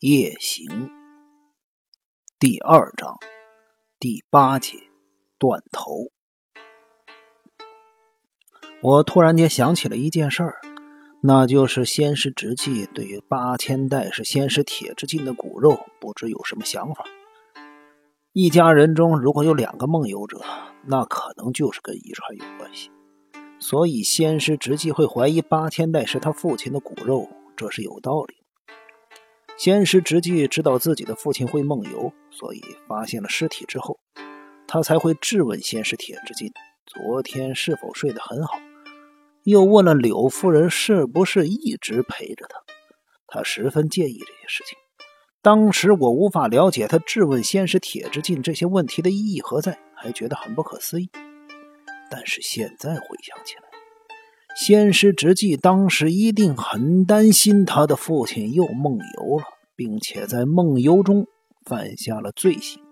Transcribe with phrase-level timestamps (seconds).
[0.00, 0.88] 夜行
[2.38, 3.18] 第二章
[3.98, 4.78] 第八节
[5.38, 6.10] 断头。
[8.80, 10.56] 我突然间想起了一件事儿，
[11.22, 17.04] 那就是仙师直纪对于八千代是仙师铁之进的骨肉，不知有什么想法。
[18.32, 20.40] 一家人中如果有两个梦游者，
[20.86, 22.90] 那可能就是跟遗传有关系。
[23.58, 28.39] 所以仙师直纪会怀疑八千代是他父亲的骨肉，这是有道理。
[29.60, 34.00] 仙师直纪知道自己的父亲会梦游，所以发现了尸体之后，
[34.66, 36.50] 他才会质问仙师铁之进
[36.86, 38.58] 昨天是否睡得很好，
[39.44, 42.58] 又问了柳夫人是不是一直陪着他。
[43.26, 44.78] 他十分介意这些事情。
[45.42, 51.10] 当时我无法了解他质问仙师铁之进这些问题的意义何在，还觉得很不可思议。
[52.10, 53.69] 但是现在回想起来，
[54.56, 61.26] 仙师直纪当时一定很担心他的父亲又梦游了，并且在梦游中
[61.64, 62.82] 犯下了罪行。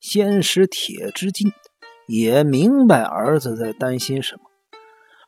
[0.00, 1.52] 仙师铁之进
[2.06, 4.42] 也明白儿子在担心什么，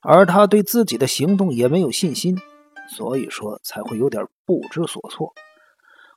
[0.01, 2.39] 而他对自己的行动也没有信心，
[2.89, 5.34] 所以说才会有点不知所措。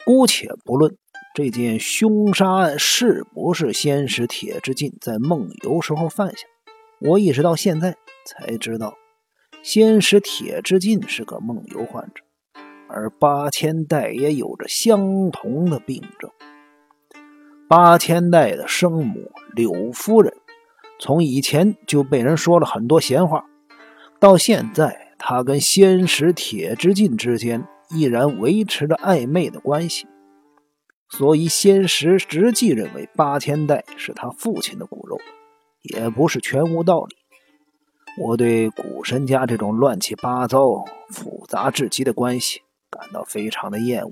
[0.05, 0.95] 姑且不论
[1.33, 6.45] 这件凶杀案是不是仙师铁之进在梦游时候犯下，
[6.99, 7.97] 我一直到现在。
[8.25, 8.95] 才知道，
[9.63, 12.23] 仙师铁之进是个梦游患者，
[12.87, 16.29] 而八千代也有着相同的病症。
[17.67, 20.33] 八千代的生母柳夫人，
[20.99, 23.45] 从以前就被人说了很多闲话，
[24.19, 30.05] 到现在，她跟仙师铁之进之间依然维持着暧昧的关系，
[31.09, 35.17] 所以仙石直纪认为八千代是他父亲的骨肉，
[35.81, 37.15] 也不是全无道理。
[38.17, 44.11] 我对古神家这种乱七八糟、复杂至极的关系感到非常的厌恶，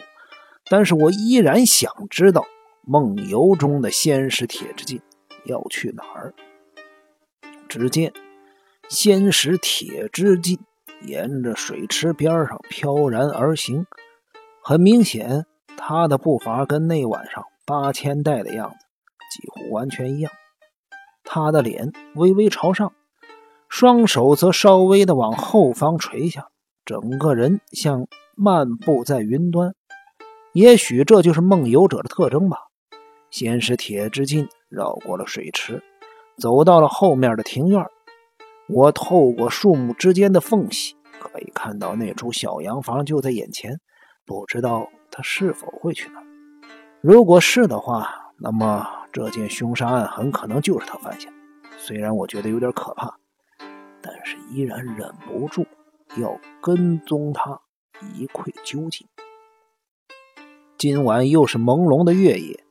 [0.69, 2.45] 但是我依然想知道
[2.81, 5.01] 梦游中的仙石铁之进
[5.43, 6.33] 要去哪儿。
[7.67, 8.13] 只见
[8.87, 10.57] 仙石铁之进
[11.01, 13.85] 沿着水池边上飘然而行，
[14.63, 15.45] 很明显，
[15.77, 18.77] 他的步伐跟那晚上八千代的样子
[19.29, 20.31] 几乎完全一样。
[21.25, 22.93] 他的脸微微朝上。
[23.69, 26.47] 双手则稍微的往后方垂下，
[26.83, 29.73] 整个人像漫步在云端。
[30.53, 32.57] 也许这就是梦游者的特征吧。
[33.29, 35.83] 先是铁之进绕过了水池，
[36.39, 37.85] 走到了后面的庭院。
[38.67, 43.79] 我透过树木之间的缝隙，可以看到那处小洋房就在眼前。
[44.25, 46.21] 不知道他是否会去那？
[47.01, 48.09] 如果是的话，
[48.39, 51.29] 那么这件凶杀案很可能就是他犯下。
[51.77, 53.15] 虽然我觉得有点可怕。
[54.01, 55.65] 但是依然忍不住
[56.17, 57.61] 要跟踪他
[58.15, 59.07] 一窥究竟。
[60.77, 62.63] 今晚又是朦胧的月夜，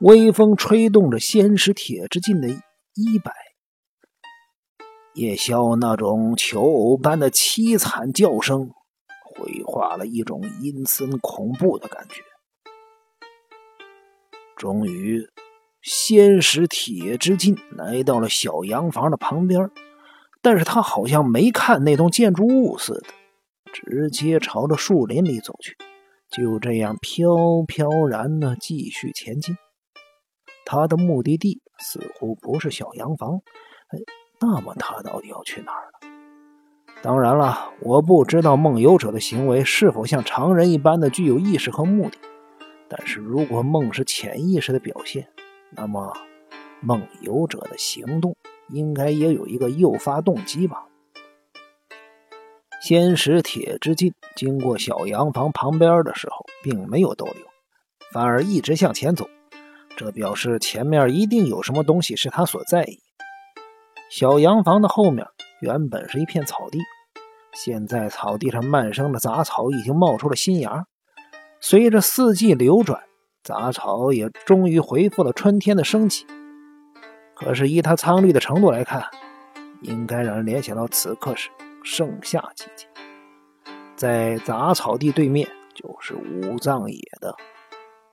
[0.00, 3.32] 微风吹动着仙石铁之进的衣摆，
[5.14, 8.70] 夜宵那种求偶般的凄惨叫声，
[9.24, 12.22] 绘画了一种阴森恐怖的感觉。
[14.56, 15.28] 终于，
[15.82, 19.70] 仙石铁之进来到了小洋房的旁边。
[20.42, 23.06] 但是他好像没看那栋建筑物似的，
[23.72, 25.76] 直接朝着树林里走去，
[26.30, 29.56] 就这样飘飘然的继续前进。
[30.64, 33.40] 他的目的地似乎不是小洋房，
[33.88, 33.98] 哎，
[34.40, 36.08] 那么他到底要去哪儿呢？
[37.02, 42.18] 当然了，我不知道梦游者的行为是否像常人一般的具有意识和目的，
[42.88, 45.28] 但是如果梦是潜意识的表现，
[45.70, 46.12] 那么
[46.80, 48.36] 梦游者的行动。
[48.72, 50.86] 应该也有一个诱发动机吧。
[52.80, 57.34] 先使铁之进经过小洋房旁边的时候，并没有逗留，
[58.12, 59.28] 反而一直向前走，
[59.96, 62.98] 这表示前面一定有什么东西是他所在意。
[64.10, 65.26] 小洋房的后面
[65.60, 66.80] 原本是一片草地，
[67.54, 70.86] 现在草地上漫生的杂草已经冒出了新芽，
[71.60, 73.04] 随着四季流转，
[73.44, 76.26] 杂草也终于恢复了春天的生机。
[77.44, 79.04] 可是，依它苍绿的程度来看，
[79.80, 81.50] 应该让人联想到此刻是
[81.82, 82.86] 盛夏季节。
[83.96, 87.34] 在杂草地对面，就是五藏野的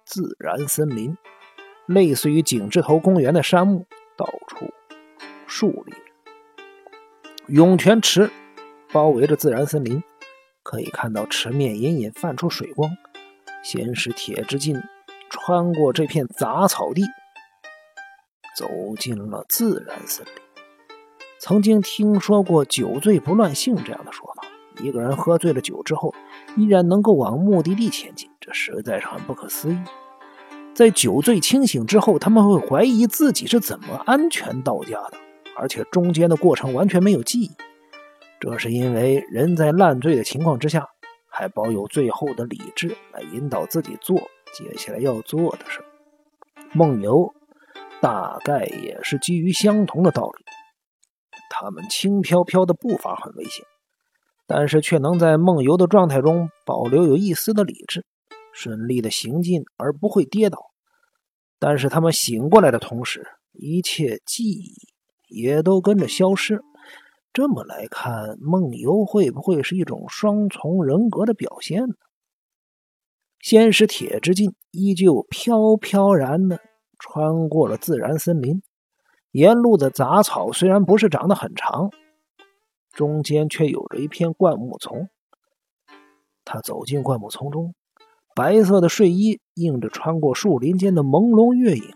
[0.06, 1.16] 自然森林，
[1.86, 3.86] 类似于景志头公园的杉木，
[4.18, 4.74] 到处
[5.48, 6.00] 树立着。
[7.48, 8.30] 涌泉池
[8.92, 10.04] 包围着自然森林，
[10.64, 12.90] 可以看到池面隐隐泛出水光。
[13.64, 14.82] 先是铁之进
[15.30, 17.04] 穿过这片杂草地。
[18.60, 18.68] 走
[19.00, 20.34] 进了自然森林。
[21.40, 24.46] 曾经听说过“酒醉不乱性”这样的说法。
[24.84, 26.14] 一个人喝醉了酒之后，
[26.58, 29.78] 依然能够往目的地前进，这实在是很不可思议。
[30.74, 35.14] 在酒醉清醒之后，他们会怀疑自己是怎么安全到家的，
[35.56, 37.52] 而且中间的过程完全没有记忆。
[38.42, 40.86] 这是因为人在烂醉的情况之下，
[41.30, 44.18] 还保有最后的理智来引导自己做
[44.52, 45.80] 接下来要做的事。
[46.74, 47.34] 梦游
[48.02, 50.46] 大概也是基于相同的道理。
[51.50, 53.66] 他们轻飘飘的步伐很危险，
[54.48, 58.06] 但是却能在梦游的状态中保留有一丝的理智，
[58.54, 60.60] 顺利的行进而不会跌倒。
[61.58, 64.74] 但是他们醒过来的同时，一切记忆
[65.28, 66.62] 也都跟着消失。
[67.34, 71.96] 这么来看，梦游会不会是一种双重人格的表现呢？
[73.40, 76.60] 先是铁之进依旧飘飘然的
[77.00, 78.62] 穿过了自然森林。
[79.32, 81.90] 沿路的杂草虽然不是长得很长，
[82.92, 85.08] 中间却有着一片灌木丛。
[86.44, 87.76] 他走进灌木丛中，
[88.36, 91.96] 白色的睡衣映着穿过树林间的朦胧月影，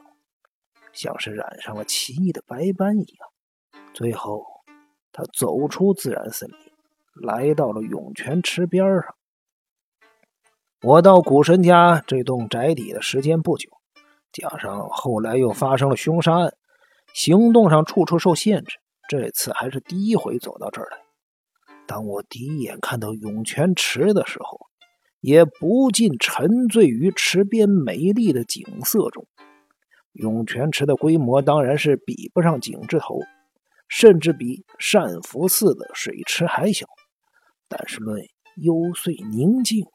[0.92, 3.28] 像是染上了奇异的白斑一样。
[3.96, 4.46] 最后，
[5.12, 6.58] 他走出自然森林，
[7.16, 9.16] 来到了涌泉池边上。
[10.84, 13.70] 我到古神家这栋宅邸的时间不久，
[14.34, 16.54] 加上后来又发生了凶杀案。
[17.14, 20.98] 行动上处处受限制，这次还是第一回走到这儿来。
[21.86, 24.60] 当我第一眼看到涌泉池的时候，
[25.20, 29.28] 也不禁沉醉于池边美丽的景色中。
[30.14, 33.20] 涌泉池的规模当然是比不上景之头，
[33.88, 36.88] 甚至比善福寺的水池还小，
[37.68, 38.24] 但是论
[38.56, 39.86] 幽邃宁静，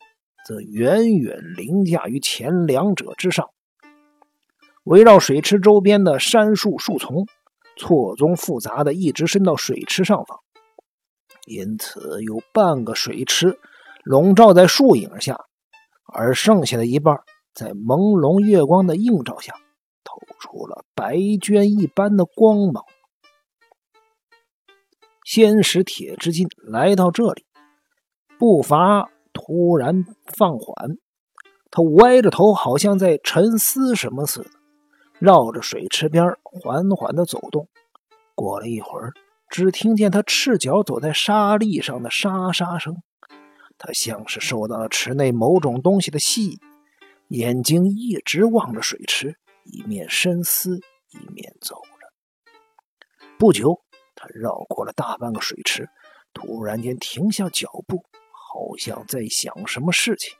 [0.46, 3.50] 则远远凌驾于前两者之上。
[4.88, 7.26] 围绕水池周边的杉树树丛
[7.76, 10.38] 错综复杂的，一直伸到水池上方，
[11.46, 13.58] 因此有半个水池
[14.02, 15.38] 笼罩在树影下，
[16.10, 17.18] 而剩下的一半
[17.52, 19.52] 在朦胧月光的映照下
[20.04, 22.82] 透出了白绢一般的光芒。
[25.22, 27.44] 先使铁之进来到这里，
[28.38, 30.96] 步伐突然放缓，
[31.70, 34.50] 他歪着头，好像在沉思什么似的。
[35.18, 37.68] 绕着水池边缓缓地走动，
[38.34, 39.12] 过了一会儿，
[39.48, 42.96] 只听见他赤脚走在沙砾上的沙沙声。
[43.76, 46.58] 他像是受到了池内某种东西的吸引，
[47.28, 50.78] 眼睛一直望着水池，一面深思，
[51.10, 52.50] 一面走着。
[53.38, 53.82] 不久，
[54.14, 55.88] 他绕过了大半个水池，
[56.32, 60.36] 突然间停下脚步，好像在想什么事情。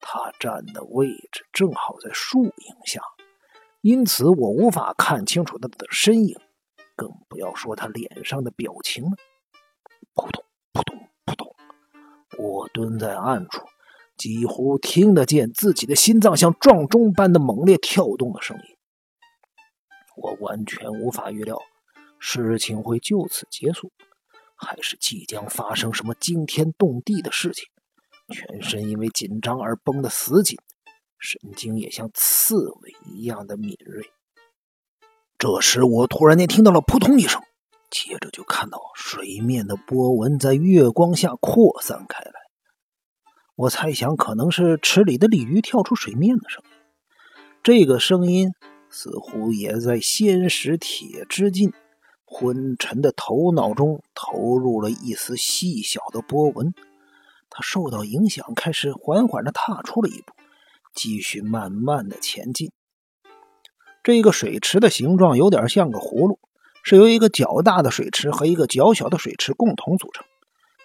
[0.00, 3.00] 他站的位置正好在树影下。
[3.82, 6.38] 因此，我无法看清楚他的身影，
[6.94, 9.10] 更不要说他脸上的表情了。
[10.14, 11.54] 扑通扑通扑通，
[12.36, 13.64] 我蹲在暗处，
[14.18, 18.76] 几乎听得见自己的心脏像撞钟般的猛烈跳动的声音。
[20.16, 21.58] 我完全无法预料
[22.18, 23.90] 事情会就此结束，
[24.56, 27.64] 还是即将发生什么惊天动地的事情。
[28.28, 30.58] 全身因为紧张而绷得死紧。
[31.20, 34.10] 神经也像刺猬一样的敏锐。
[35.38, 37.42] 这时，我突然间听到了扑通一声，
[37.90, 42.32] 接着就看到水面的波纹在月光下扩散开来。
[43.54, 46.70] 我猜想，可能是池里的鲤鱼跳出水面的声音。
[47.62, 48.52] 这个声音
[48.88, 51.72] 似乎也在仙石铁之进
[52.24, 56.72] 昏沉的头脑中投入了一丝细小的波纹。
[57.50, 60.32] 他受到影响，开始缓缓地踏出了一步。
[60.94, 62.72] 继续慢慢的前进。
[64.02, 66.38] 这个水池的形状有点像个葫芦，
[66.82, 70.24] 是由一个较大的水池和一个较小的水池共同组成。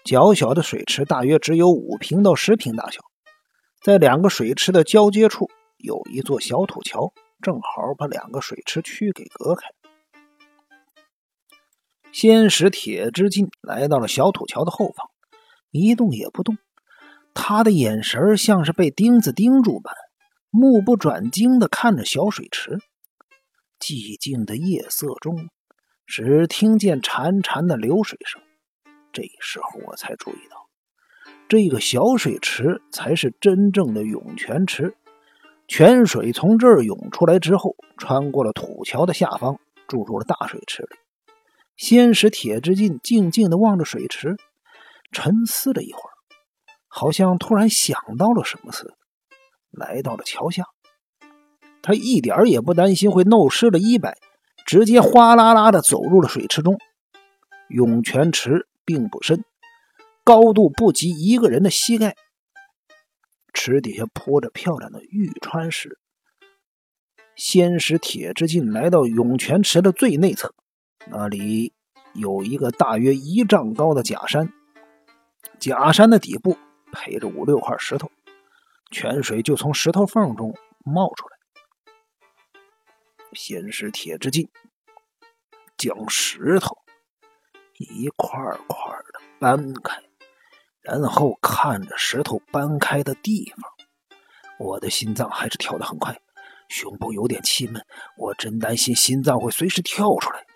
[0.04, 3.02] 较小的水池大约只有五平到十平大小，
[3.82, 9.68] 在两个水池的交接处有一座小土桥，正好把两个水池区给隔开。
[12.12, 15.10] 先使铁之进来到了小土桥的后方，
[15.72, 16.58] 一动也不动。
[17.36, 19.94] 他的眼神像是被钉子钉住般，
[20.50, 22.80] 目不转睛地看着小水池。
[23.78, 25.50] 寂静的夜色中，
[26.08, 28.42] 只听见潺潺的流水声。
[29.12, 30.70] 这时候我才注意到，
[31.48, 34.96] 这个小水池才是真正的涌泉池。
[35.68, 40.90] 泉水从这儿涌出来之后，穿过了土桥的下方，注入了大水池里。
[41.76, 44.38] 先使铁之进静静地望着水池，
[45.12, 46.15] 沉思了一会儿。
[46.98, 48.94] 好像突然想到了什么似的，
[49.72, 50.64] 来到了桥下。
[51.82, 54.18] 他一点也不担心会弄湿了衣摆，
[54.66, 56.80] 直接哗啦啦的走入了水池中。
[57.68, 59.44] 涌泉池并不深，
[60.24, 62.16] 高度不及一个人的膝盖，
[63.54, 66.00] 池底下铺着漂亮的玉川石。
[67.36, 70.54] 先使铁之进来到涌泉池的最内侧，
[71.12, 71.74] 那里
[72.14, 74.54] 有一个大约一丈高的假山，
[75.60, 76.58] 假山的底部
[76.92, 78.12] 陪着五六块石头，
[78.92, 81.36] 泉水就从石头缝中冒出来。
[83.34, 84.50] 先是铁之进
[85.78, 86.78] 将石头
[87.78, 88.30] 一块
[88.68, 88.78] 块
[89.12, 90.02] 的搬开，
[90.80, 93.72] 然后看着石头搬开的地方，
[94.58, 96.18] 我的心脏还是跳得很快。
[96.70, 97.86] 胸部有点气闷，
[98.18, 100.48] 我真担心心脏会随时跳出来。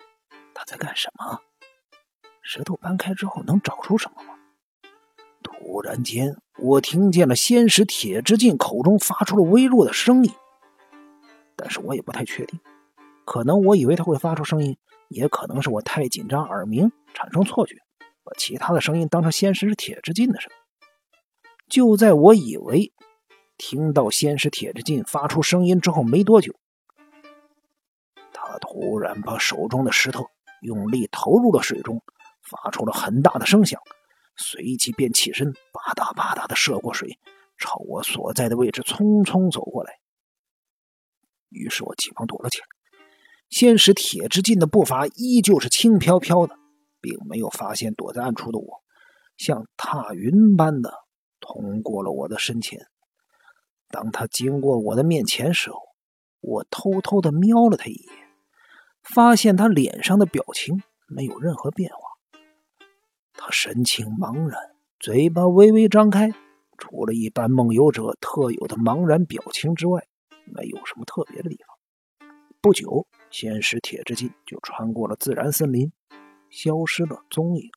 [0.54, 1.40] 他在干什么？
[2.42, 4.29] 石头搬开之后能找出什么？
[5.42, 10.32] 突然间，我听见了仙石铁之进口中发出了微弱的声音，
[11.56, 12.60] 但是我也不太确定。
[13.24, 14.76] 可能我以为他会发出声音，
[15.08, 17.76] 也可能是我太紧张耳鸣产生错觉，
[18.24, 20.56] 把其他的声音当成仙石铁之进的声音。
[21.68, 22.92] 就在我以为……
[23.62, 26.54] 听到先是铁之进发出声音之后没多久，
[28.32, 30.26] 他突然把手中的石头
[30.62, 32.02] 用力投入了水中，
[32.40, 33.78] 发出了很大的声响，
[34.42, 37.18] 随即便起身，吧嗒吧嗒的涉过水，
[37.58, 40.00] 朝我所在的位置匆匆走过来。
[41.50, 42.64] 于是我急忙躲了起来。
[43.50, 46.56] 先是铁之进的步伐依旧是轻飘飘的，
[47.00, 48.82] 并没有发现躲在暗处的我，
[49.36, 50.94] 像踏云般的
[51.40, 52.86] 通过了我的身前。
[53.88, 55.80] 当他经过我的面前时候，
[56.40, 58.14] 我偷偷的瞄了他一眼，
[59.02, 61.99] 发现他脸上的表情没有任何变化。
[63.42, 64.58] 他神情茫然，
[64.98, 66.30] 嘴巴微微张开，
[66.76, 70.06] 除了一般梦游者特有的茫然表情之外，
[70.44, 72.28] 没有什么特别的地方。
[72.60, 75.90] 不久，仙石铁之进就穿过了自然森林，
[76.50, 77.70] 消失了踪影。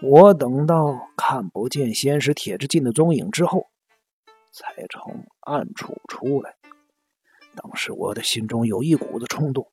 [0.00, 3.66] 我等到看不见仙石铁之进的踪影之后。
[4.50, 6.56] 才从暗处出来。
[7.54, 9.70] 当时我的心中有一股子冲动，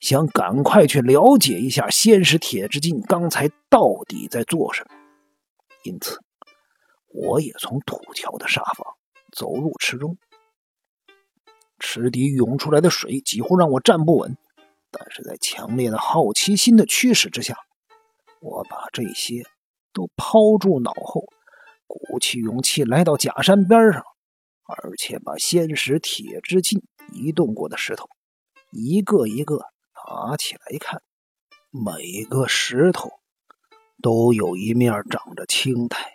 [0.00, 4.96] 想赶快去了解一下仙石铁之进刚才到底在做什么。
[5.82, 6.20] 因此，
[7.08, 8.94] 我也从土桥的上方
[9.32, 10.16] 走入池中。
[11.78, 14.36] 池底涌出来的水几乎让我站不稳，
[14.90, 17.56] 但是在强烈的好奇心的驱使之下，
[18.40, 19.42] 我把这些
[19.92, 21.24] 都抛诸脑后，
[21.86, 24.02] 鼓起勇气来到假山边上。
[24.66, 26.82] 而且把仙石铁之进
[27.12, 28.08] 移动过的石头
[28.70, 29.66] 一个一个
[30.06, 31.02] 拿起来看，
[31.70, 33.10] 每个石头
[34.02, 36.12] 都有一面长着青苔，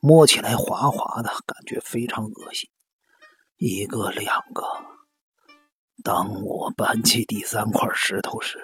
[0.00, 2.68] 摸起来滑滑的，感觉非常恶心。
[3.56, 4.64] 一个两个，
[6.02, 8.58] 当我搬起第三块石头时，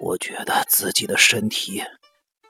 [0.00, 1.82] 我觉得自己的身体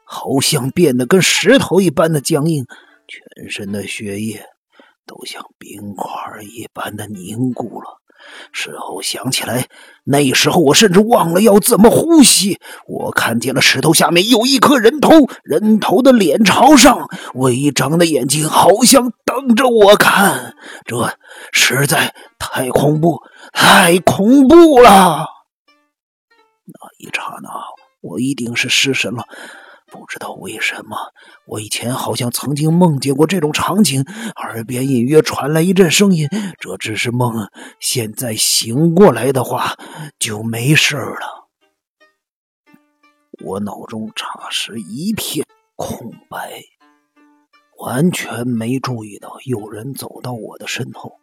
[0.04, 2.64] 好像变得跟石头一般的僵硬，
[3.06, 4.48] 全身的血液。
[5.04, 6.08] 都像冰块
[6.42, 8.01] 一般的凝固了。
[8.52, 9.68] 事后想起来，
[10.04, 12.60] 那时候我甚至忘了要怎么呼吸。
[12.86, 15.10] 我看见了石头下面有一颗人头，
[15.42, 20.54] 人头的脸朝上，微张的眼睛好像瞪着我看。
[20.84, 21.16] 这
[21.52, 23.20] 实在太恐怖，
[23.52, 25.26] 太恐怖了！
[26.64, 27.50] 那一刹那，
[28.00, 29.24] 我一定是失神了。
[29.92, 30.96] 不知道为什么，
[31.44, 34.00] 我以前好像曾经梦见过这种场景，
[34.36, 36.26] 耳边隐约传来一阵声音。
[36.58, 39.76] 这只是梦，现在醒过来的话
[40.18, 41.50] 就没事了。
[43.44, 45.46] 我脑中霎时一片
[45.76, 46.62] 空白，
[47.78, 51.18] 完全没注意到有人走到我的身后，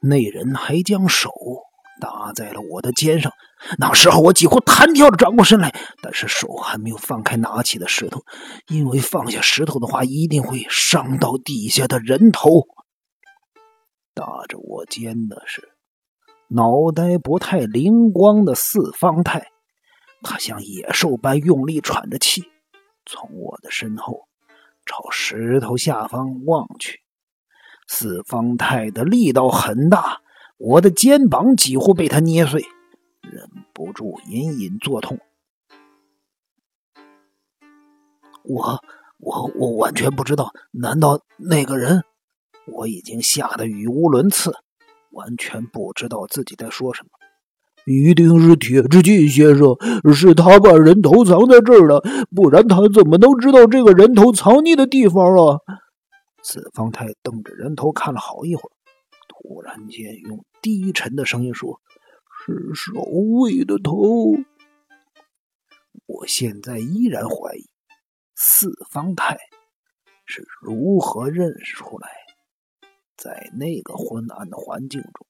[0.00, 1.30] 那人还将手。
[2.00, 3.32] 搭在了我的肩上，
[3.78, 8.22] 那时候我几乎弹跳着转过身来，但是手还没有放开拿起的石头，
[8.68, 12.66] 因为放下石头的话一定会伤到地下的人头。
[14.12, 15.72] 搭着我肩的是
[16.48, 19.48] 脑袋不太灵光的四方太，
[20.22, 22.44] 他像野兽般用力喘着气，
[23.06, 24.28] 从我的身后
[24.84, 27.00] 朝石头下方望去。
[27.86, 30.20] 四方太的力道很大。
[30.66, 32.64] 我的肩膀几乎被他捏碎，
[33.20, 35.18] 忍不住隐隐作痛。
[38.44, 38.82] 我
[39.18, 42.02] 我我完全不知道，难道那个人？
[42.66, 44.54] 我已经吓得语无伦次，
[45.10, 47.10] 完全不知道自己在说什么。
[47.84, 49.76] 一定是铁之进先生，
[50.14, 52.02] 是他把人头藏在这儿了，
[52.34, 55.58] 不然他怎么能知道这个人头藏匿的地方啊？
[56.42, 58.72] 四方太瞪着人头看了好一会儿。
[59.28, 61.80] 突然间，用低沉的声音说
[62.46, 64.34] ：“是守卫的头。”
[66.06, 67.68] 我现在依然怀疑
[68.34, 69.38] 四方太
[70.26, 72.08] 是如何认识出来
[73.16, 75.26] 在那个昏暗的环境中，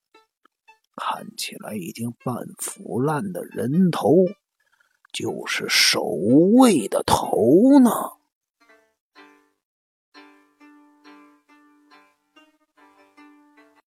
[0.96, 4.24] 看起来已经半腐烂的人头，
[5.12, 7.90] 就是守卫的头呢。